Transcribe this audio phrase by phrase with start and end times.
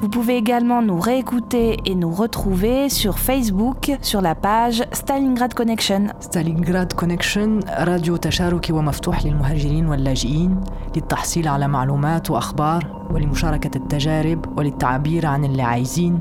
[0.00, 6.06] Vous pouvez également nous réécouter et nous retrouver sur Facebook sur la page Stalingrad Connection.
[6.20, 10.60] ستالينغراد كونكشن راديو تشاركي ومفتوح للمهاجرين واللاجئين
[10.96, 16.20] للتحصيل على معلومات وأخبار ولمشاركة التجارب وللتعبير عن اللي عايزين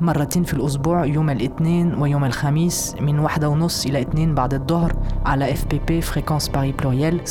[0.00, 4.92] مرتين في الأسبوع يوم الاثنين ويوم الخميس من واحدة ونص إلى اتنين بعد الظهر
[5.26, 5.54] على
[5.88, 7.30] بي فريكونس باري بلوريال 106.3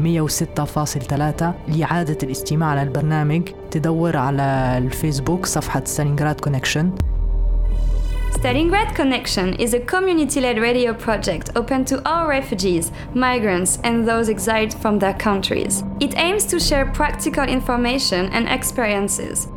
[0.00, 6.91] 106.3 لإعادة الاستماع على البرنامج تدور على الفيسبوك صفحة ستالينغراد كونكشن
[8.45, 14.29] Stalingrad Connection is a community led radio project open to all refugees, migrants, and those
[14.29, 15.83] exiled from their countries.
[15.99, 19.47] It aims to share practical information and experiences.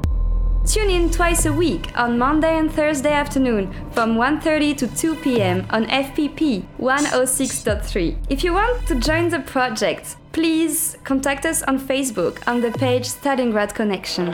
[0.64, 5.66] Tune in twice a week on Monday and Thursday afternoon from 1:30 to 2 p.m.
[5.70, 8.16] on FPP 106.3.
[8.30, 13.07] If you want to join the project, please contact us on Facebook on the page
[13.07, 14.33] Stalingrad Connection.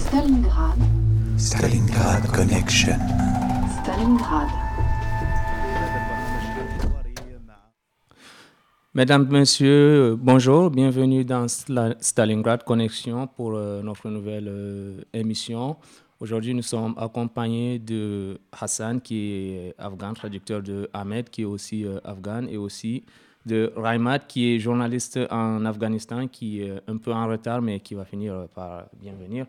[0.00, 0.78] Stalingrad,
[1.36, 2.98] Stalingrad Connection.
[3.82, 4.48] Stalingrad,
[8.94, 15.76] Mesdames, Messieurs, bonjour, bienvenue dans Stalingrad Connexion pour euh, notre nouvelle euh, émission.
[16.18, 21.84] Aujourd'hui, nous sommes accompagnés de Hassan, qui est afghan, traducteur de Ahmed, qui est aussi
[21.84, 23.04] euh, afghan, et aussi
[23.44, 27.94] de Raimat, qui est journaliste en Afghanistan, qui est un peu en retard, mais qui
[27.94, 29.46] va finir par bien venir.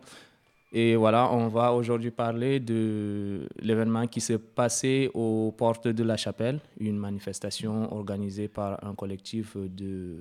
[0.74, 6.16] Et voilà, on va aujourd'hui parler de l'événement qui s'est passé aux portes de la
[6.16, 10.16] chapelle, une manifestation organisée par un collectif de,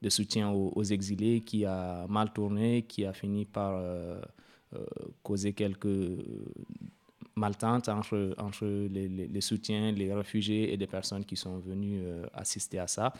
[0.00, 4.18] de soutien aux, exilés qui a mal tourné, qui a fini par euh,
[4.74, 4.84] euh,
[5.22, 6.08] causer quelques
[7.36, 12.78] maltentes entre, entre les soutiens, les réfugiés et des personnes qui sont venues euh, assister
[12.78, 13.12] à ça.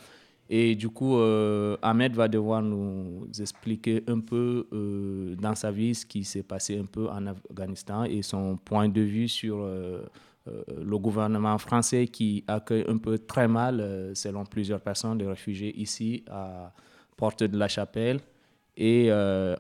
[0.53, 5.95] Et du coup, euh, Ahmed va devoir nous expliquer un peu euh, dans sa vie
[5.95, 10.03] ce qui s'est passé un peu en Afghanistan et son point de vue sur euh,
[10.47, 16.25] le gouvernement français qui accueille un peu très mal, selon plusieurs personnes, les réfugiés ici
[16.29, 16.73] à
[17.17, 18.19] Porte de la Chapelle.
[18.77, 19.13] Et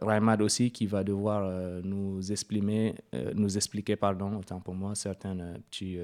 [0.03, 2.97] Raimad aussi qui va devoir nous exprimer,
[3.35, 6.01] nous expliquer, pardon, autant pour moi, certaines petites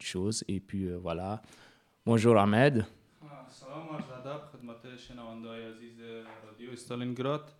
[0.00, 0.42] choses.
[0.48, 1.40] Et puis voilà.
[2.04, 2.84] Bonjour Ahmed.
[3.76, 6.00] سلام عرض ادب خدمت شنونده های عزیز
[6.46, 7.52] رادیو استالینگراد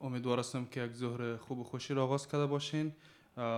[0.00, 2.92] امیدوار هستم که یک ظهر خوب و خوشی را آغاز کرده باشین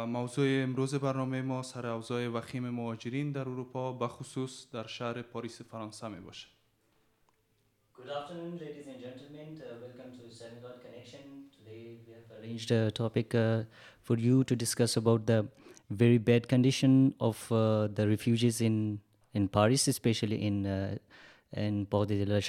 [0.09, 6.09] موضوع امروز برنامه ما سر اوضاع وخیم مهاجرین در اروپا بخصوص در شهر پاریس فرانسه
[6.09, 6.49] می باشه
[7.97, 9.49] Good afternoon, ladies and gentlemen.
[9.61, 11.25] Uh, welcome to Stalingrad Connection.
[11.57, 13.63] Today we have arranged a topic uh,
[14.03, 15.41] for you to discuss about the
[15.91, 18.77] very bad condition of uh, the refugees in
[19.35, 20.97] in Paris, especially in uh,
[21.57, 22.41] in Porte de la.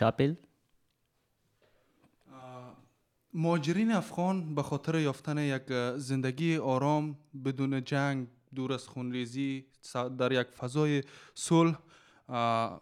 [3.34, 9.66] مهاجرین افغان به خاطر یافتن یک زندگی آرام بدون جنگ دور از خونریزی
[10.18, 11.04] در یک فضای
[11.36, 11.80] صلح
[12.30, 12.82] اه،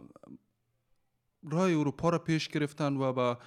[1.43, 3.37] راه اروپا را پیش گرفتن و به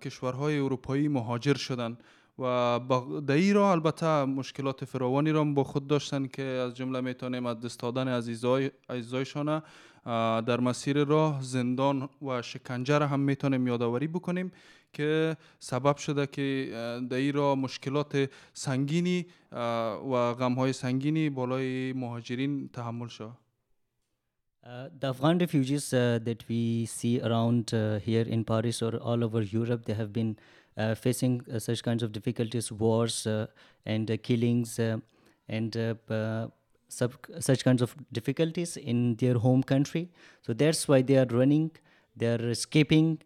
[0.00, 2.02] کشورهای اروپایی مهاجر شدند
[2.38, 3.22] و با-
[3.54, 8.08] راه البته مشکلات فراوانی را با خود داشتن که از جمله می‌تونیم از دست دادن
[8.08, 9.62] عزیزای عزیزایشان
[10.40, 14.52] در مسیر راه زندان و شکنجه را هم می‌تونیم یادآوری بکنیم
[14.92, 16.42] که سبب شده که
[17.10, 19.26] این راه مشکلات سنگینی
[20.12, 23.30] و غمهای سنگینی بالای مهاجرین تحمل شد
[24.64, 29.24] Uh, the Afghan refugees uh, that we see around uh, here in Paris or all
[29.24, 30.36] over Europe, they have been
[30.94, 33.46] facing uh, such kinds of difficulties, wars uh,
[33.84, 34.98] and uh, killings, uh,
[35.48, 36.46] and uh, uh,
[36.88, 40.10] sub- such kinds of difficulties in their home country.
[40.42, 41.70] So that's why they are running,
[42.16, 43.18] they are escaping,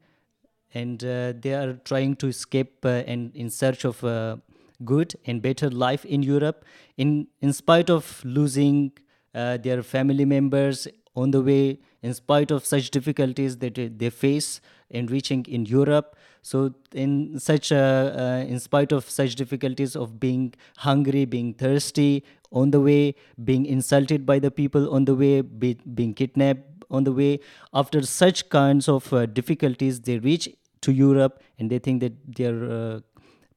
[0.74, 4.36] and uh, they are trying to escape uh, and in search of uh,
[4.84, 6.64] good and better life in Europe.
[6.96, 8.92] In in spite of losing
[9.34, 14.60] uh, their family members on the way in spite of such difficulties that they- face
[14.90, 16.16] in reaching in Europe.
[16.42, 22.24] So, in such, uh, uh, in spite of such difficulties of being hungry, being thirsty
[22.50, 23.14] on the way,
[23.44, 27.40] being insulted by the people on the way, be, being kidnapped on the way,
[27.72, 30.48] after such kinds of uh, difficulties, they reach
[30.82, 33.00] to Europe and they think that their uh,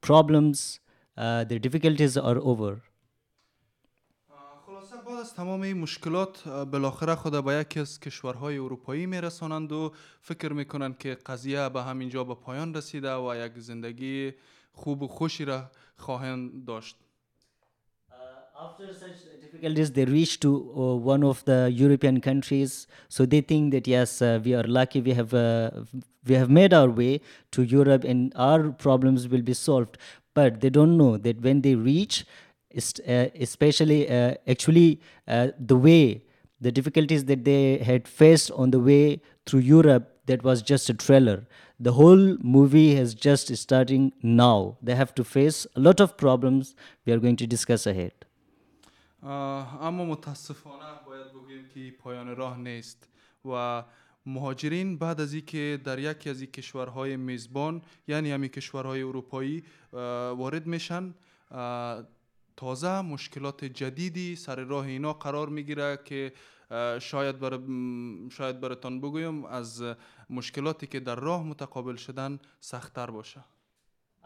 [0.01, 0.79] problems,
[1.17, 2.81] uh, their difficulties are over.
[5.25, 9.91] از تمام این مشکلات بالاخره خود به یکی از کشورهای اروپایی میرسانند و
[10.21, 14.33] فکر می‌کنند که قضیه به همینجا به پایان رسیده و یک زندگی
[14.73, 15.63] خوب و خوشی را
[15.97, 16.95] خواهند داشت
[18.65, 22.87] After such difficulties, they reach to uh, one of the European countries.
[23.09, 25.01] So they think that yes, uh, we are lucky.
[25.01, 25.71] We have uh,
[26.29, 27.13] we have made our way
[27.55, 28.19] to Europe, and
[28.49, 29.97] our problems will be solved.
[30.33, 36.22] But they don't know that when they reach, uh, especially uh, actually uh, the way,
[36.60, 40.94] the difficulties that they had faced on the way through Europe, that was just a
[40.94, 41.46] trailer.
[41.80, 44.76] The whole movie is just starting now.
[44.82, 46.74] They have to face a lot of problems.
[47.04, 48.12] We are going to discuss ahead.
[49.22, 53.08] اه، اما متاسفانه باید بگوییم که پایان راه نیست
[53.44, 53.82] و
[54.26, 60.00] مهاجرین بعد از اینکه در یکی از این کشورهای میزبان یعنی همین کشورهای اروپایی اه،
[60.30, 61.14] وارد میشن
[61.50, 62.02] اه،
[62.57, 66.33] تازه مشکلات جدیدی سر راه اینا قرار می‌گیره که
[66.99, 67.59] شاید بر
[68.29, 69.83] شاید براتان بگویم از
[70.29, 73.43] مشکلاتی که در راه متقابل شدن سختتر باشه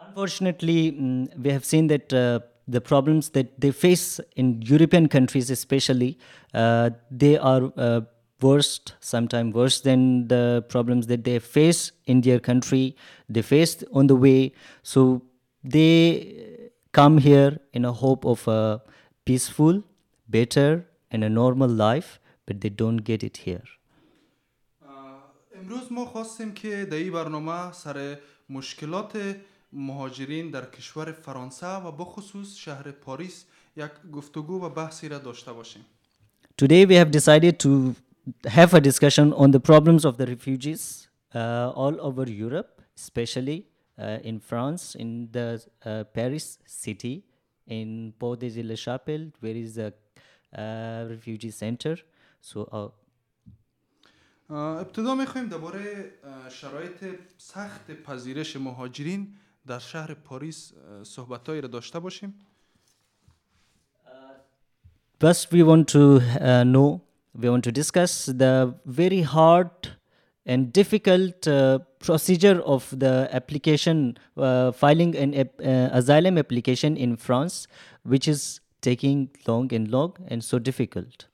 [0.07, 2.39] Unfortunately, mm, we have seen that uh,
[2.75, 6.17] the problems that they face in European countries, especially,
[6.53, 8.01] uh, they are uh,
[8.41, 12.95] worst, sometimes worse than the problems that they face in their country.
[13.27, 14.53] They face on the way,
[14.83, 15.21] so
[15.63, 16.58] they
[16.92, 18.82] come here in a hope of a
[19.24, 19.82] peaceful,
[20.28, 23.64] better, and a normal life, but they don't get it here.
[25.56, 28.18] امروز ما خواستیم که در این برنامه سر
[28.50, 29.36] مشکلات
[29.72, 33.44] مهاجرین در کشور فرانسه و بخصوص شهر پاریس
[33.76, 35.84] یک گفتگو و بحثی را داشته باشیم
[36.62, 37.94] Today, we have decided to
[38.46, 43.77] have a discussion on the problems of the refugees uh, all over Europe, especially uh,
[43.99, 47.23] uh, in France, in the uh, Paris city,
[47.67, 49.93] in Porte de la Chapelle, where is a
[50.57, 51.97] uh, refugee center.
[52.41, 52.91] So
[54.49, 56.11] ابتدا میخوایم درباره
[56.49, 57.05] شرایط
[57.37, 59.33] سخت پذیرش مهاجرین
[59.67, 60.73] در شهر پاریس
[61.03, 62.33] صحبتهایی را داشته باشیم
[65.19, 67.01] First we want to uh, know
[67.35, 69.98] we want to discuss the very hard
[70.46, 77.16] and difficult uh, procedure of the application, uh, filing an ap- uh, asylum application in
[77.16, 77.66] France,
[78.02, 81.26] which is taking long and long and so difficult.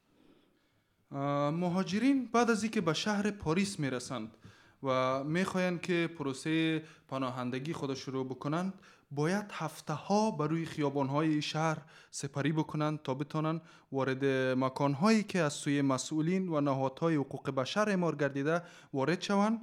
[1.12, 4.37] اه، مهاجرین بعد از اینکه به شهر پاریس میرسند
[4.82, 8.72] و میخواهند که پروسه پناهندگی خود شروع بکنند
[9.11, 11.77] باید هفته ها بر روی خیابان های شهر
[12.11, 13.61] سپری بکنند تا بتانند
[13.91, 14.25] وارد
[14.57, 18.61] مکان هایی که از سوی مسئولین و نهادهای حقوق بشر اعمار گردیده
[18.93, 19.61] وارد شوند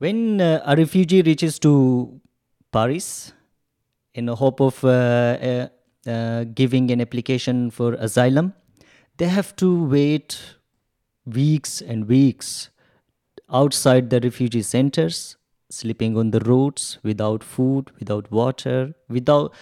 [0.00, 2.20] When uh, a refugee reaches to
[2.72, 3.34] Paris
[4.14, 5.68] in the hope of uh, uh,
[6.06, 8.54] uh, giving an application for asylum,
[9.18, 10.40] they have to wait
[11.26, 12.70] weeks and weeks
[13.52, 15.36] outside the refugee centers,
[15.69, 19.53] sleeping on the roads without food, without water, without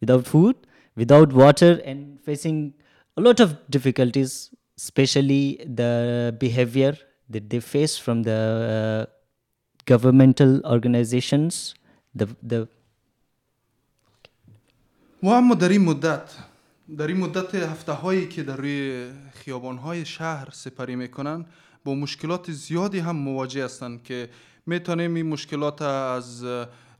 [0.00, 0.56] without food,
[0.96, 2.74] without water, and facing
[3.16, 6.94] a lot of difficulties, especially the behavior
[7.30, 9.10] that they face from the uh,
[9.86, 11.74] governmental organizations,
[12.14, 12.68] the the
[15.22, 16.30] و اما در این مدت
[16.98, 21.44] در این مدت هفته هایی که در روی خیابان های شهر سپری میکنن
[21.85, 24.29] با مشکلات زیادی هم مواجه هستند که
[24.65, 26.45] می‌تونیم این مشکلات از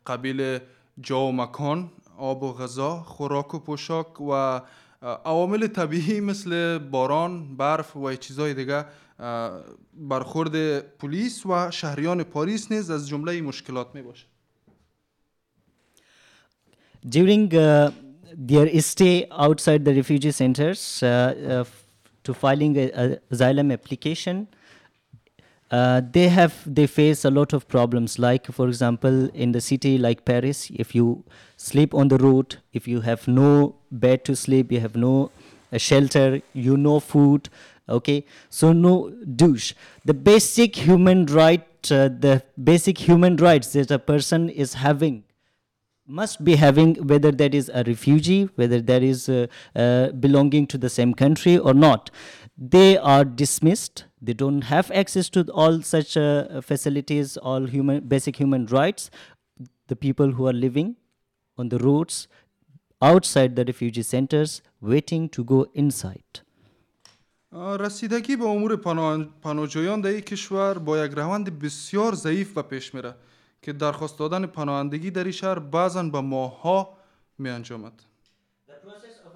[0.08, 0.60] قبیل
[1.02, 4.62] جا و مکان آب و غذا خوراک و پوشاک و
[5.02, 8.86] عوامل طبیعی مثل باران برف و چیزهای دیگه
[9.94, 14.26] برخورد پلیس و شهریان پاریس نیز از جمله مشکلات می باشه
[17.06, 17.92] during uh,
[18.50, 21.64] their stay outside the refugee centers uh, uh,
[22.26, 24.48] to filing a asylum application
[25.72, 28.18] uh, they have they face a lot of problems.
[28.20, 31.24] Like for example in the city like paris if you
[31.58, 35.32] sleep on the road if you have no bed to sleep you have no
[35.72, 37.50] uh, shelter you no food
[37.88, 38.24] okay?
[38.50, 39.74] So no douche.
[40.06, 45.24] The basic human right uh, the basic human rights that a person is having
[46.09, 50.76] must be having whether that is a refugee, whether that is uh, uh, belonging to
[50.79, 52.11] the same country or not.
[52.59, 54.05] They are dismissed.
[54.21, 59.11] They don't have access to all such uh, facilities, all human basic human rights.
[59.88, 60.97] The people who are living
[61.59, 62.29] on the roads
[63.03, 66.41] outside the refugee centers, waiting to go inside.
[67.53, 72.62] آه، رسیدگی به امور پناه- پناهجویان در این کشور با یک روند بسیار ضعیف به
[72.62, 73.14] پیش میره
[73.62, 76.97] که درخواست دادن پناهندگی در این شهر بعضا به ماهها
[77.38, 77.93] می انجامد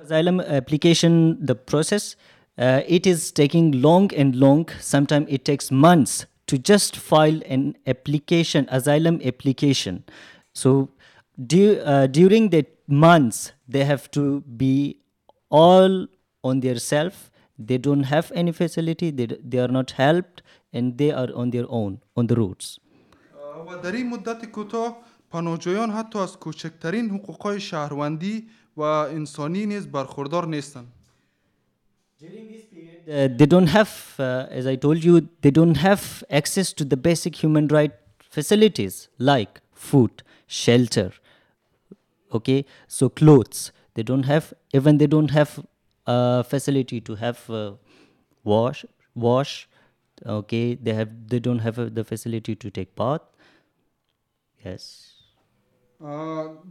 [0.05, 1.15] asylum application
[1.51, 2.05] the process
[2.59, 4.63] uh, it is taking long and long
[4.95, 9.95] sometimes it takes months to just file an application asylum application
[10.63, 10.71] so
[11.53, 12.63] du- uh, during the
[13.07, 13.39] months
[13.73, 14.75] they have to be
[15.63, 15.95] all
[16.49, 17.15] on their self
[17.69, 21.51] they don't have any facility they, d- they are not helped and they are on
[21.55, 22.67] their own on the roads
[23.68, 23.82] و
[32.52, 36.72] this period, Uh, they don't have, uh, as I told you, they don't have access
[36.74, 41.12] to the basic human right facilities like food, shelter,
[42.32, 43.72] okay, so clothes.
[43.96, 45.52] They don't have, even they don't have
[46.08, 47.74] uh, facility to have uh,
[48.44, 49.68] wash, wash,
[50.26, 50.76] okay.
[50.76, 53.22] They have, they don't have uh, the facility to take bath.
[54.64, 55.14] Yes.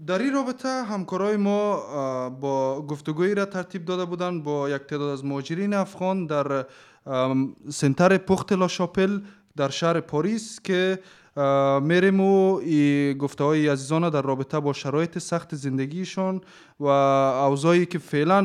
[0.06, 5.24] در این رابطه همکارای ما با گفتگویی را ترتیب داده بودند با یک تعداد از
[5.24, 6.66] مهاجرین افغان در
[7.70, 9.20] سنتر پخت لاشاپل
[9.56, 10.98] در شهر پاریس که
[11.82, 16.40] میریم و ای گفته های عزیزان در رابطه با شرایط سخت زندگیشان
[16.80, 18.40] و اوضاعی که فعلا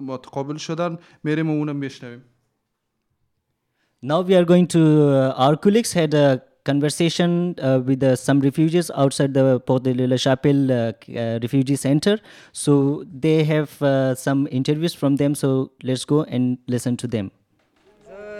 [0.00, 2.24] متقابل شدن میریم و اونم میشنویم
[4.02, 8.40] Now we are going to, uh, our colleagues had a conversation uh, with uh, some
[8.40, 12.18] refugees outside the Porte de la Chapelle uh, uh, refugee center.
[12.52, 15.34] So they have uh, some interviews from them.
[15.34, 17.30] So let's go and listen to them.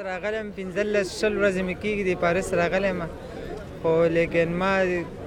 [0.04, 3.02] راغلم پنځلس شل ورځې مې کېږي د پاریس راغلی یم
[3.82, 4.70] خو لیکن ما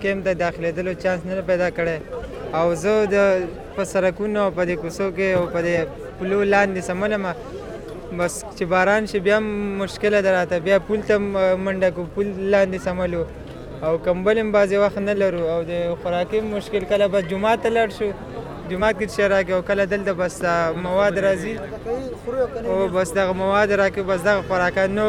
[0.02, 1.98] کیم ته داخلېدلو چانس نه پیدا کړی
[2.60, 3.46] او زه د
[3.76, 5.78] په سړکونو او په دې کوڅو کې او په دې
[6.20, 7.26] پلو لاندې سملم
[8.18, 12.28] بس چې باران شي بیا هم مشکله ده راته بیا پول ته منډه کو پول
[12.54, 13.24] لاندې سملو
[13.86, 17.64] او کمبل هم بعضې وخت نه لرو او د خوراکي هم مشکل کله بس جومات
[17.64, 18.10] ته لاړ شو
[18.70, 20.36] جومات کې څه راکړي او کله دلته بس
[20.84, 21.56] مواد راځي
[22.68, 25.08] او بس دغه مواد راکړي بس دغه خوراکان نو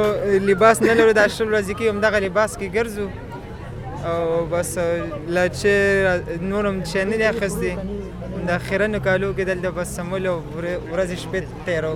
[0.48, 3.06] لباس نه لرو دا شل ورځې کې همدغه لباس کې ګرځو
[4.08, 4.78] او بس
[5.34, 7.72] لا چې نور هم شی نه دی اخیستی
[8.43, 11.91] د اخرنو کالو کې دلته بس سمول او ور- ورځې شپې تېرو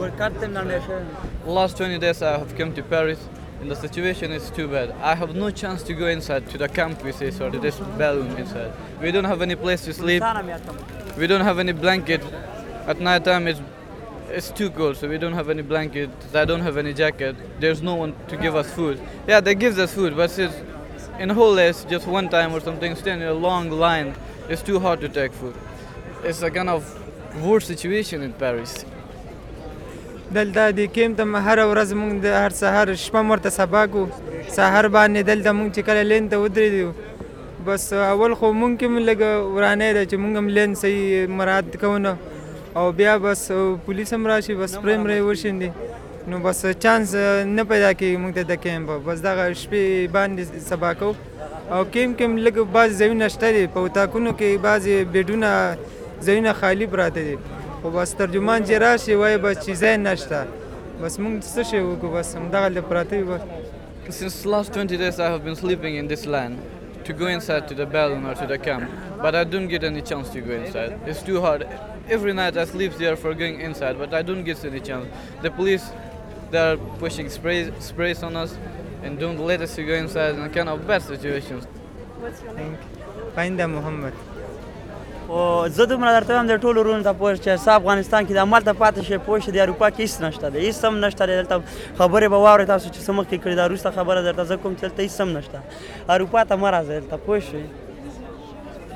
[1.46, 3.20] The last 20 days I have come to Paris
[3.62, 4.93] and the situation is too bad.
[5.01, 7.77] I have no chance to go inside to the camp we say or to this
[7.98, 8.72] balloon inside.
[9.01, 10.24] We don't have any place to sleep.
[11.17, 12.22] We don't have any blanket.
[12.88, 13.62] At night time it's
[14.38, 16.10] it's too cold so we don't have any blanket.
[16.34, 17.36] I don't have any jacket.
[17.60, 18.96] There's no one to give us food.
[19.27, 20.55] Yeah, they give us food but it's
[21.20, 24.15] in whole days just one time or something stand in a long line.
[24.50, 25.55] It's too hard to take food.
[26.28, 26.85] It's a kind of
[27.42, 28.73] worse situation in Paris.
[30.37, 34.02] دلته د کیم ته هره ورځ مونږ د هر سهار شپه مرته سبا کو.
[34.56, 36.88] سهار باندې دلته مونږ چې کله لین ته ودرېدو.
[37.66, 42.14] بس اول خو مونږ کې لږه ورانه ده چې مونږ هم لین صحیح مراعات کوو.
[42.76, 43.50] او بیا بس
[43.85, 45.70] پولیس هم راشي بس پریم ری وشیندي
[46.28, 47.14] نو بس چانس
[47.56, 51.14] نه پیدا کېږي مونږ ته د کیمپ بس دغه شپې باندې سبا کو
[51.75, 53.64] او کیم کیم لږ بعض ځایونه شته دي.
[53.75, 55.50] په اتاقونو کې بعضې بیډونه
[56.25, 57.38] ځایونه خالی پراته دي
[57.82, 60.39] خو بس ترجمان چې راشي وایي بس چې ځای نشته
[61.01, 63.41] بس مونږ څه شی وکړو بس همدغه پراته وي بس
[64.10, 66.60] Since the last 20 days, I have been sleeping in this land
[67.05, 68.89] to go inside to the balloon or to the camp,
[69.22, 71.00] but I don't get any chance to go inside.
[71.05, 71.65] It's too hard.
[72.10, 75.08] Every night I sleep there for going inside, but I don't get any chance.
[75.41, 75.86] The police,
[76.51, 78.58] they are pushing sprays, sprays on us
[79.03, 81.63] and don't let us to go inside in a kind of bad situations.
[83.36, 84.13] پاینده محمد
[85.28, 88.73] او زه دومره درته وایم د ټولو ورونو ته پوه چې افغانستان کې د همالته
[88.82, 91.56] پاتې شي پوه شي د اروپا کې هېڅ نشته دی هېڅ هم نشته دی دلته
[91.99, 94.82] خبرې به واورئ تاسو چې څه مخکې کړي دا وروسته خبره درته زه کوم چې
[94.87, 95.58] دلته هېڅ هم نشته
[96.14, 97.64] اروپا ته مه راځئ دلته پوه شئ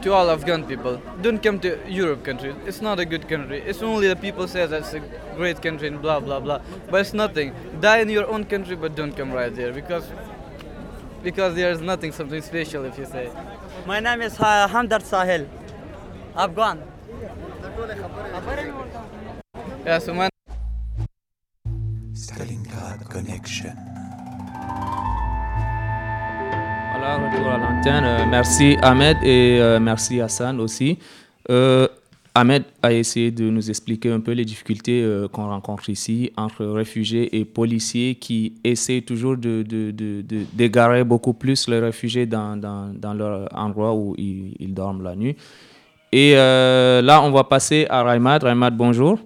[0.04, 2.54] To all Afghan people, don't come to Europe countries.
[2.70, 3.58] It's not a good country.
[3.72, 5.02] It's only the people say that it's a
[5.36, 6.58] great country and blah blah blah.
[6.90, 7.52] But it's nothing.
[7.84, 10.08] Die in your own country, but don't come right there because
[11.28, 13.26] because there is nothing something special if you say.
[13.92, 15.46] My name is Ha- Hamdard Sahel
[16.36, 16.78] Afghan.
[27.02, 28.04] Retour à l'antenne.
[28.04, 30.98] Euh, merci Ahmed et euh, merci Hassan aussi.
[31.50, 31.86] Euh,
[32.34, 36.64] Ahmed a essayé de nous expliquer un peu les difficultés euh, qu'on rencontre ici entre
[36.64, 39.62] réfugiés et policiers qui essaient toujours de,
[40.54, 45.14] d'égarer beaucoup plus les réfugiés dans, dans, dans leur endroit où ils, ils dorment la
[45.14, 45.36] nuit.
[46.12, 48.44] Et euh, là, on va passer à Raimad.
[48.44, 49.18] Raimad, bonjour.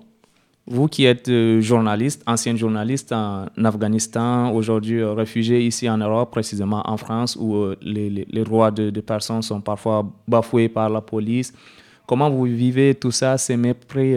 [0.69, 6.31] Vous qui êtes euh, journaliste, ancienne journaliste en Afghanistan, aujourd'hui euh, réfugié ici en Europe,
[6.31, 11.53] précisément en France, où les, droits de, personnes sont parfois bafoués par la police.
[12.07, 14.15] Comment vous vivez tout ça, ces mépris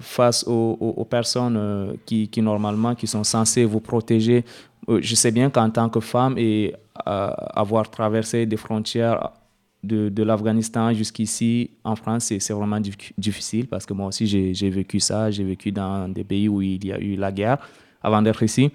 [0.00, 4.44] face aux, personnes qui, normalement, qui sont censées vous protéger?
[4.86, 6.74] Je sais bien qu'en tant que femme et
[7.06, 9.30] avoir traversé des frontières
[9.86, 14.70] de, l'Afghanistan jusqu'ici en France, c'est vraiment dif- difficile parce que moi aussi j'ai j'ai
[14.70, 15.30] vécu ça.
[15.30, 17.58] J'ai vécu dans des pays où il y a eu la guerre
[18.02, 18.70] avant d'être ici.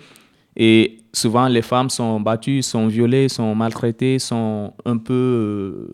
[0.55, 5.87] Et souvent, les femmes sont battues, sont violées, sont maltraitées, sont un peu euh,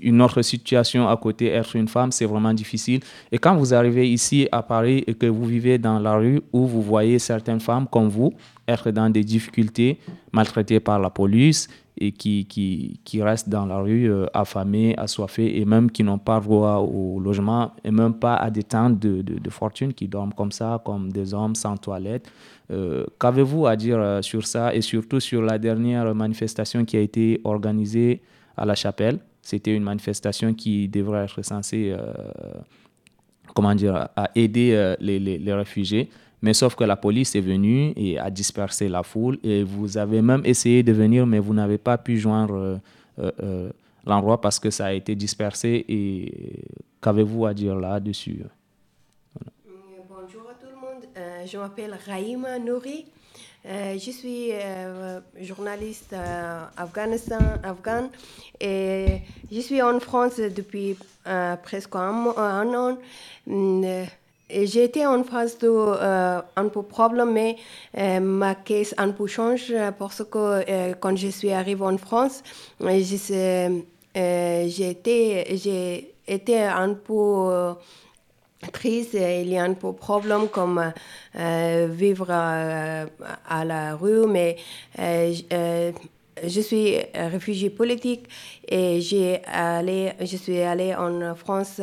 [0.00, 1.46] une autre situation à côté.
[1.46, 3.00] Être une femme, c'est vraiment difficile.
[3.30, 6.66] Et quand vous arrivez ici à Paris et que vous vivez dans la rue où
[6.66, 8.32] vous voyez certaines femmes comme vous
[8.66, 9.98] être dans des difficultés,
[10.32, 15.60] maltraitées par la police et qui, qui, qui restent dans la rue euh, affamées, assoiffées
[15.60, 19.20] et même qui n'ont pas droit au logement et même pas à des tentes de,
[19.20, 22.30] de, de fortune, qui dorment comme ça, comme des hommes sans toilette.
[22.70, 27.00] Euh, Qu'avez-vous à dire euh, sur ça et surtout sur la dernière manifestation qui a
[27.00, 28.22] été organisée
[28.56, 29.18] à la chapelle?
[29.42, 32.12] C'était une manifestation qui devrait être censée, euh,
[33.54, 36.08] comment dire, à aider les, les, les réfugiés.
[36.42, 40.20] Mais sauf que la police est venue et a dispersé la foule et vous avez
[40.22, 42.76] même essayé de venir, mais vous n'avez pas pu joindre euh,
[43.20, 43.70] euh, euh,
[44.04, 45.84] l'endroit parce que ça a été dispersé.
[45.88, 46.64] Et
[47.00, 48.42] qu'avez-vous à dire là-dessus?
[50.08, 51.06] Bonjour à tout le monde,
[51.46, 53.06] je m'appelle Raïma Nouri.
[53.64, 54.50] Je suis
[55.40, 56.12] journaliste
[56.76, 58.10] Afghanistan, afghan
[58.60, 59.20] et
[59.52, 60.96] je suis en France depuis
[61.62, 62.98] presque un, an.
[64.52, 67.56] Été en phase de euh, un peu problème, mais
[67.96, 70.38] euh, ma case un peu change euh, parce que
[70.68, 72.42] euh, quand je suis arrivée en France,
[72.78, 73.80] j'ai
[76.28, 77.74] été, un peu
[78.72, 80.92] triste, il y a un peu de problème comme
[81.34, 84.56] vivre à la rue, mais
[84.98, 88.28] je suis réfugiée politique
[88.68, 91.80] et j'ai allé, je suis allée en France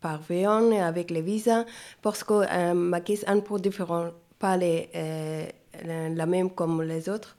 [0.00, 1.64] par avion avec les visas
[2.02, 5.46] parce que euh, ma case est un peu différente, pas les, euh,
[6.14, 7.36] la, même comme les autres.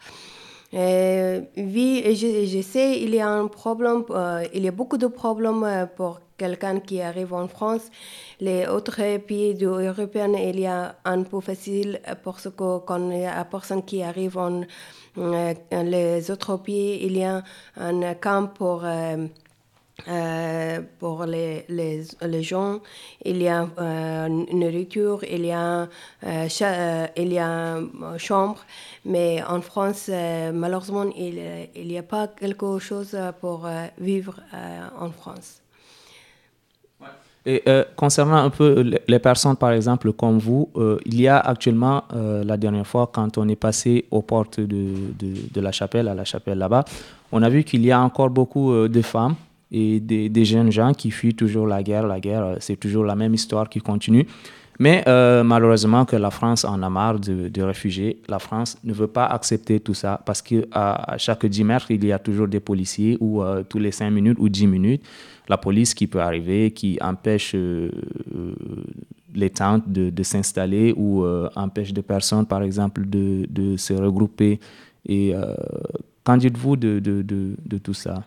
[0.74, 4.04] Euh, oui, je, sais, il y a un problème,
[4.54, 7.90] il y a beaucoup de problèmes pour quelqu'un qui arrive en France.
[8.42, 13.26] Les autres pays européens, il y a un peu facile parce que quand il y
[13.26, 14.62] a une personne qui arrive en
[15.72, 17.42] les autres pays, il y a
[17.78, 18.84] un camp pour
[20.08, 22.80] euh, euh, pour les, les, les gens,
[23.24, 25.88] il y a euh, nourriture, il y a,
[26.26, 28.60] euh, euh, il y a une chambre,
[29.06, 34.88] mais en France, euh, malheureusement, il n'y a pas quelque chose pour euh, vivre euh,
[35.00, 35.62] en France.
[37.46, 41.40] Et euh, concernant un peu les- personnes, par exemple, comme vous, euh, il y a
[41.40, 46.10] actuellement, euh, la dernière fois, quand on est passé aux portes de, de, la chapelle,
[46.10, 46.84] à la chapelle là-bas,
[47.32, 49.36] on a vu qu'il y a encore beaucoup euh, de femmes
[49.72, 52.08] et des, jeunes gens qui fuient toujours la guerre.
[52.08, 54.26] La guerre, euh, c'est toujours la même histoire qui continue.
[54.80, 58.22] Mais euh, malheureusement que la France en a marre de, réfugiés.
[58.28, 62.06] La France ne veut pas accepter tout ça parce qu'à à chaque 10 mètres, il
[62.06, 65.04] y a toujours des policiers ou euh, tous les 5 minutes ou 10 minutes,
[65.50, 67.56] la police qui peut arriver, qui empêche
[69.34, 71.26] les tentes de, s'installer ou
[71.56, 74.60] empêche des personnes, par exemple, de, de se regrouper.
[75.08, 75.34] Et
[76.24, 78.24] qu'en dites-vous de, tout ça?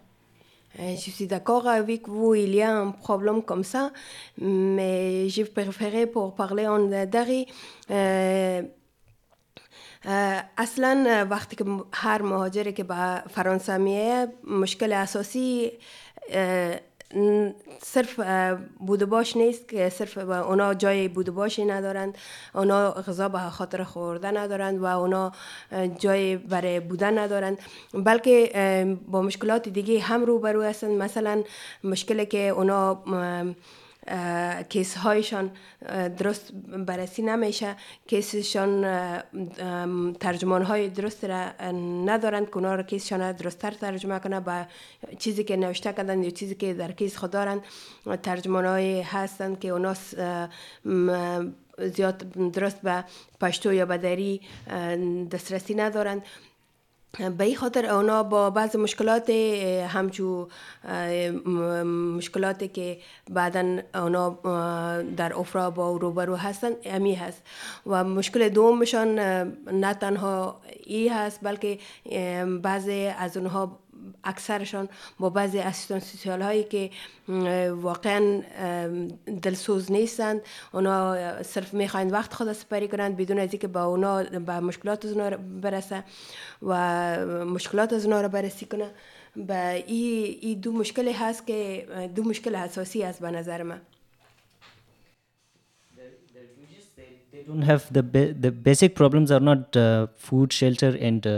[0.80, 3.91] Je suis d'accord avec vous, il y a un problème comme ça,
[4.38, 7.41] mais j'ai préféré pour parler en dari.
[7.91, 8.62] euh,
[10.06, 15.71] اه، اصلا وقتی که هر مهاجری که به فرانسه میه مشکل اساسی
[16.30, 16.80] اه، ن-
[17.83, 22.18] صرف اه، بود و باش نیست که صرف اونا جای بود و باشی ندارند.
[22.55, 25.33] اونا غذا به خاطر خوردن ندارند و اونا
[25.99, 27.59] جای برای بودن ندارند.
[27.94, 31.03] بلکه با مشکلات دیگه هم روبرو هستند.
[31.03, 31.42] مثلا
[31.85, 33.03] مشکلی که اونا
[34.68, 35.51] کیس هایشان
[36.18, 36.53] درست
[36.87, 37.77] بررسی نمیشه.
[38.07, 38.83] کیسشان
[40.20, 41.49] ترجمان های درست را
[42.05, 42.51] ندارند.
[42.51, 44.40] که را کیسشان را درستتر ترجمه کنه.
[44.40, 44.66] به
[45.18, 47.62] چیزی که نوشته کردن یا چیزی که در کیس خود دارند
[48.23, 49.94] ترجمان های هستند که اونا
[51.79, 52.18] زیاد
[52.53, 53.05] درست به
[53.40, 54.40] پشتو یا به دری
[55.33, 56.23] دسترسی ندارند.
[57.18, 59.31] به این خاطر اونا با بعض مشکلات
[59.88, 60.49] همچو
[62.16, 62.99] مشکلاتی که
[63.31, 64.38] بعدا اونا
[65.03, 67.42] در افرا با روبرو هستن امی هست.
[67.87, 69.18] و مشکل دومشان
[69.73, 71.79] نه تنها ای هست بلکه
[72.62, 73.79] بعضی از اونها
[74.24, 76.90] اکثرشان با بعضی اسیستان سوسیال هایی که
[77.70, 78.42] واقعا
[79.42, 80.40] دلسوز نیستند
[80.72, 85.12] اونا صرف می‌خواین وقت خود سپری کنند بدون از اینکه با اونا به مشکلات از
[85.12, 86.04] اونا برسه
[86.62, 86.74] و
[87.44, 88.90] مشکلات از اونا رو بررسی کنه.
[89.37, 93.80] به این ای دو مشکل هست که دو مشکل اساسی است به نظر من.
[97.33, 101.33] They don't have the ba- the basic problems are not uh, food shelter and uh,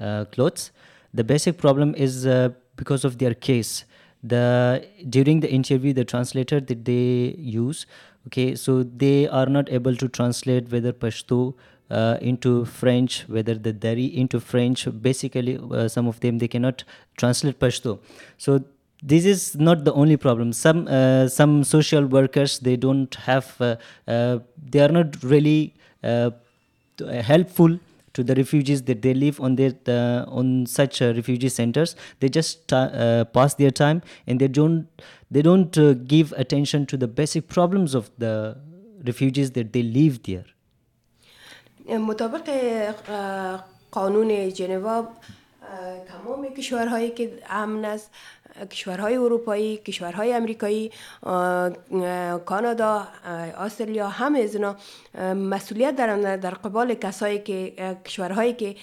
[0.00, 0.70] uh, clothes.
[1.14, 3.84] The basic problem is uh, because of their case
[4.22, 7.86] the during the interview the translator that they use
[8.26, 11.54] okay so they are not able to translate whether pashto
[11.90, 16.84] uh, into french whether the dari into french basically uh, some of them they cannot
[17.16, 17.98] translate pashto.
[18.38, 18.64] So
[19.02, 20.52] this is not the only problem.
[20.52, 23.76] Some uh, some social workers they don't have uh,
[24.08, 24.38] uh,
[24.70, 26.30] they are not really uh,
[27.22, 27.78] helpful
[28.13, 32.29] to the refugees that they live on their uh, on such uh, refugee centers they
[32.29, 34.87] just uh, uh, pass their time and they don't
[35.31, 38.57] they don't uh, give attention to the basic problems of the
[39.05, 40.45] refugees that they live there
[41.97, 42.49] مطابق
[43.09, 48.11] اه، قانون جنوا اه، تمام کشورهایی که امن است
[48.42, 50.32] اه، کشورهای اروپایی کشورهای
[51.22, 51.70] اه،
[52.44, 53.08] کانادا
[53.58, 54.76] استرالیا همه از اینا
[55.34, 57.72] مسئولیت دارن در قبال کسایی که
[58.04, 58.76] کشورهایی که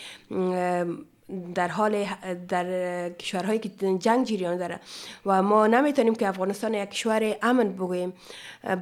[1.55, 2.05] در حال
[2.47, 4.79] در کشورهایی که جنگ جریان داره.
[5.25, 8.13] و ما نمی‌تونیم که افغانستان یک کشور امن بگوییم.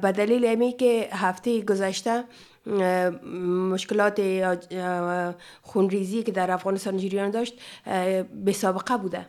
[0.02, 2.24] به دلیل امی که هفته گذشته
[3.70, 4.20] مشکلات
[5.62, 7.54] خونریزی که در افغانستان جریان داشت
[8.34, 9.26] بی سابقه بوده.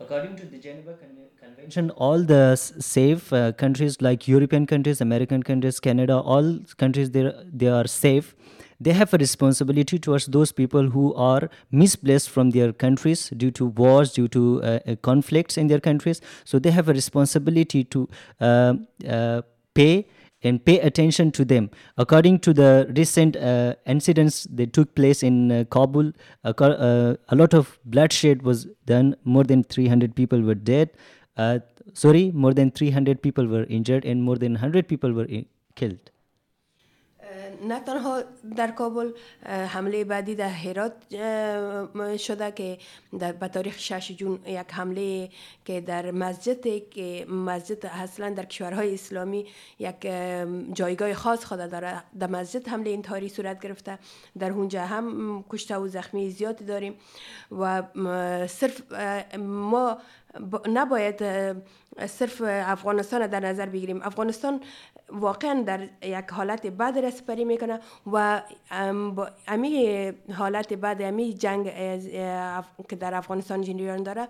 [0.00, 0.94] According to the Geneva
[1.42, 7.24] Convention, all the safe uh, countries like European countries, American countries, Canada, all countries they
[7.52, 8.34] they are safe.
[8.80, 13.66] They have a responsibility towards those people who are misplaced from their countries due to
[13.66, 16.20] wars, due to uh, uh, conflicts in their countries.
[16.44, 18.08] So they have a responsibility to
[18.40, 18.74] uh,
[19.08, 19.42] uh,
[19.74, 20.06] pay
[20.42, 21.70] and pay attention to them.
[21.96, 26.12] According to the recent uh, incidents that took place in uh, Kabul,
[26.44, 29.16] a, uh, a lot of bloodshed was done.
[29.24, 30.90] More than 300 people were dead.
[31.36, 31.58] Uh,
[31.92, 35.26] sorry, more than 300 people were injured and more than 100 people were
[35.74, 36.10] killed.
[37.62, 38.22] نه تنها
[38.56, 39.12] در کابل
[39.46, 40.92] حمله بعدی در هرات
[42.16, 42.78] شده که
[43.18, 45.28] در به تاریخ 6 جون یک حمله
[45.64, 49.46] که در مسجد که مسجد اصلا در کشورهای اسلامی
[49.78, 53.98] یک اه، جایگاه خاص خود داره در مسجد حمله انتحاری صورت گرفته.
[54.38, 56.94] در اونجا هم کشته و زخمی زیادی داریم
[57.52, 57.82] و
[58.46, 58.82] صرف
[59.38, 59.98] ما
[60.66, 61.18] نباید
[62.06, 64.02] صرف افغانستان در نظر بگیریم.
[64.02, 64.60] افغانستان
[65.12, 67.80] واقعا در یک حالت بد را سپری می‌کنه
[68.12, 68.42] و
[69.48, 71.66] امی حالت بد امی جنگ
[72.88, 74.28] که در افغانستان جریان داره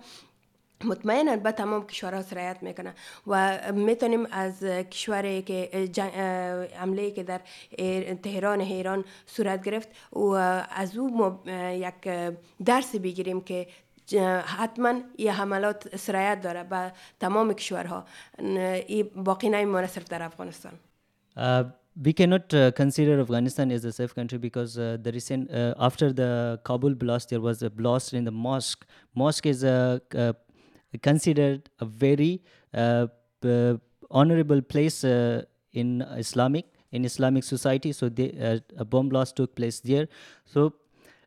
[0.83, 2.93] مطمئنا به تمام کشورها سرایت می‌کنه
[3.27, 5.89] و می‌تونیم از کشوری که
[6.75, 7.41] حمله که در
[8.23, 10.19] تهران ایران صورت گرفت و
[10.75, 11.39] از او
[11.71, 12.09] یک
[12.65, 13.67] درس بگیریم که
[14.44, 18.04] حتما این حملات سرایت داره به تمام کشورها
[18.42, 20.72] ن- این باقی نمیمانه صرف در افغانستان
[21.36, 21.64] Uh,
[22.06, 26.12] we cannot uh, consider Afghanistan as a safe country because uh, the recent uh, after
[26.20, 28.82] the Kabul blast there was a blast in the mosque.
[29.22, 30.32] Mosque is a, uh
[31.10, 32.32] considered a very
[32.82, 33.06] uh,
[33.42, 33.76] p-
[34.10, 35.88] honorable place uh, in
[36.24, 37.90] Islamic in Islamic society.
[38.00, 40.06] So they, uh, a bomb blast took place there.
[40.52, 40.60] So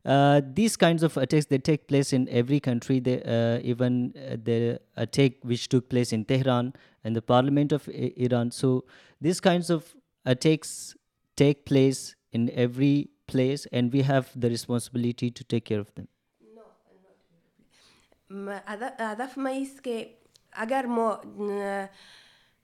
[0.05, 2.99] uh, these kinds of attacks they take place in every country.
[2.99, 7.89] They, uh, even uh, the attack which took place in Tehran and the parliament of
[7.89, 8.51] I- Iran.
[8.51, 8.85] So
[9.21, 10.95] these kinds of attacks
[11.35, 16.07] take place in every place, and we have the responsibility to take care of them.
[18.29, 20.09] م- هدف هدف ما است که
[20.53, 21.21] اگر ما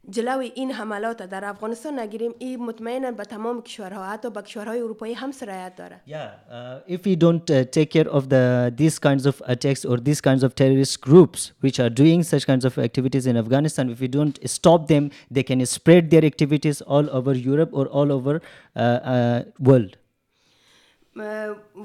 [0.08, 4.80] ن- جلوی این حملات در افغانستان نگیریم این مطمئنا به تمام کشورها حتی به کشورهای
[4.82, 9.00] اروپایی هم سرایت داره Yeah, uh, if we don't uh, take care of the these
[9.00, 12.78] kinds of attacks or these kinds of terrorist groups which are doing such kinds of
[12.78, 15.04] activities in Afghanistan, if we don't stop them,
[15.36, 18.34] they can spread their activities all over Europe or all over
[18.76, 18.80] uh,
[19.14, 19.92] uh, world.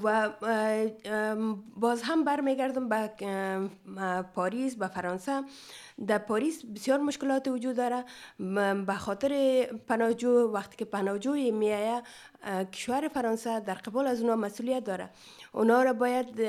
[0.04, 0.30] و
[1.78, 3.10] باز هم برمیگردم به
[4.36, 5.44] پاریس به فرانسه.
[6.08, 8.06] در پاریس بسیار مشکلات وجود داره.
[8.86, 12.04] به خاطر پناهجو وقتی که پناهجوی میآید
[12.74, 15.10] کشور فرانسه در قبال از اونا مسئولیت داره.
[15.52, 16.42] اونا را باید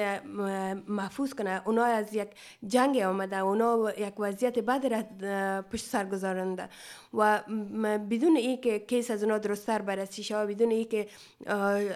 [0.89, 1.63] محفوظ کنه.
[1.67, 2.29] اونا از یک
[2.67, 6.69] جنگ آمده اونا یک وضعیت بد را پشت سر گذارنده.
[7.15, 7.43] و
[8.11, 11.07] بدون ای که کیس از اونا درستتر بررسی شود بدون ای که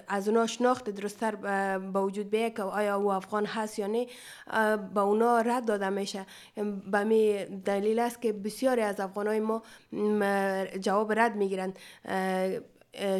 [0.08, 4.06] از اونا شناخت درستتر اه، به وجود بیاید که آیا او افغان هست یا نه
[4.94, 6.26] به اونا رد داده میشه.
[6.90, 9.62] به می دلیل است که بسیاری از افغانای ما
[10.80, 11.78] جواب رد می‌گیرند.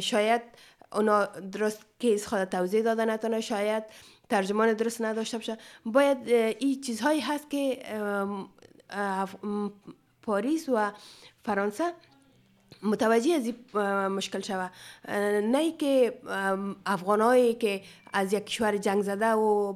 [0.01, 0.43] شاید
[0.93, 3.85] اونا درست کیس خود توضیح داده نتونه شاید
[4.31, 5.59] ترجمان درست نداشته باشه.
[5.87, 7.79] باید این چیزهایی هست که
[10.23, 10.93] پاریس و
[11.45, 11.93] فرانسه
[12.83, 14.71] متوجه از این مشکل شوه.
[15.41, 16.21] نه که
[16.87, 19.73] افغانایی که از یک کشور جنگ زده و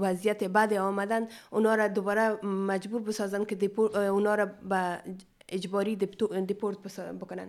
[0.00, 4.98] وضعیت بد آمدن اونا را دوباره مجبور بسازن که اونا را به
[5.48, 6.78] اجباری دیپورت
[7.20, 7.48] بکنن.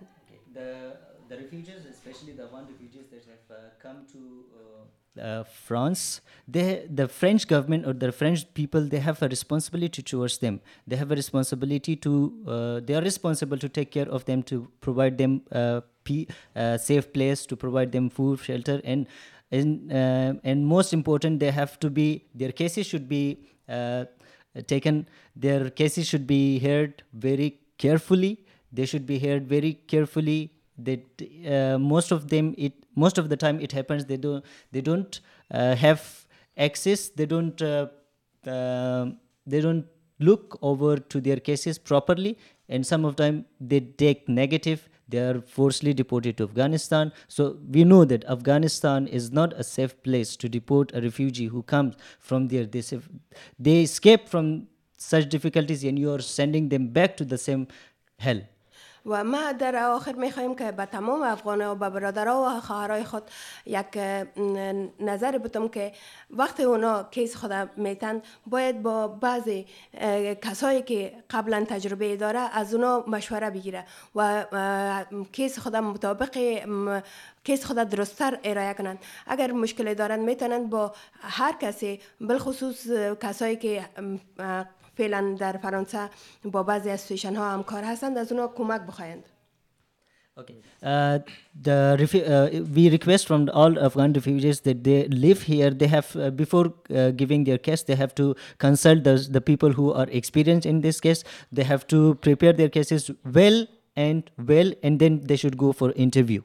[0.54, 0.91] The,
[1.32, 4.20] the refugees, especially the one refugees that have uh, come to
[4.60, 10.02] uh, uh, France, they, the French government or the French people, they have a responsibility
[10.02, 10.60] towards them.
[10.86, 12.12] They have a responsibility to,
[12.46, 16.78] uh, they are responsible to take care of them, to provide them uh, pe- uh,
[16.78, 19.06] safe place, to provide them food, shelter, and
[19.50, 24.06] and uh, and most important, they have to be their cases should be uh,
[24.66, 25.06] taken.
[25.36, 28.46] Their cases should be heard very carefully.
[28.72, 30.52] They should be heard very carefully.
[30.78, 31.04] That
[31.46, 34.06] uh, most of them, it most of the time it happens.
[34.06, 37.08] They don't they don't uh, have access.
[37.08, 37.88] They don't uh,
[38.46, 39.10] uh,
[39.46, 39.86] they don't
[40.18, 44.88] look over to their cases properly, and some of them they take negative.
[45.08, 47.12] They are forcibly deported to Afghanistan.
[47.28, 51.62] So we know that Afghanistan is not a safe place to deport a refugee who
[51.62, 52.64] comes from there.
[52.64, 52.82] They,
[53.58, 57.68] they escape from such difficulties, and you are sending them back to the same
[58.18, 58.40] hell.
[59.06, 63.04] و ما در آخر می خواهیم که به تمام افغان و به برادرها و خواهرای
[63.04, 63.22] خود
[63.66, 63.98] یک
[65.00, 65.92] نظر بتم که
[66.30, 69.66] وقتی اونا کیس خود میتن باید با بعضی
[70.42, 73.84] کسایی که قبلا تجربه داره از اونا مشوره بگیره
[74.16, 74.44] و
[75.32, 76.38] کیس خود مطابق
[77.44, 82.86] کیس خود درستتر ارائه کنند اگر مشکلی دارند می‌تونند با هر کسی بالخصوص
[83.20, 83.88] کسایی که
[84.97, 86.09] فعلا در فرانسه
[86.43, 89.23] با بعضی از سویشن ها همکار هستند از اونا کمک بخواهند
[90.39, 90.57] Okay.
[90.83, 91.17] Uh,
[91.67, 95.71] the refu- uh, we request from all Afghan refugees that they live here.
[95.71, 99.71] They have uh, before uh, giving their case, they have to consult the the people
[99.71, 101.23] who are experienced in this case.
[101.51, 103.09] They have to prepare their cases
[103.39, 106.43] well and well, and then they should go for interview.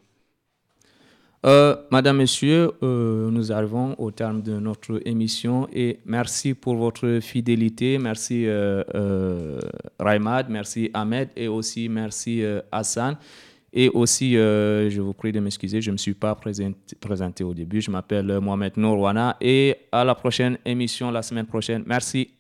[1.48, 7.20] Euh, Madame, Monsieur, euh, nous arrivons au terme de notre émission et merci pour votre
[7.22, 7.98] fidélité.
[7.98, 9.62] Merci euh, euh,
[10.50, 13.16] merci Ahmed et aussi merci euh, Hassan.
[13.72, 17.80] Et aussi, je vous prie de m'excuser, je ne me suis pas présenté, au début.
[17.80, 21.84] Je m'appelle Mohamed Nourwana et à la prochaine émission la semaine prochaine.
[21.86, 22.32] Merci.